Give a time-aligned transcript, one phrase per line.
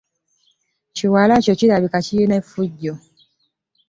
[0.95, 2.93] Kiwala kyo kirabika kirina effujjo.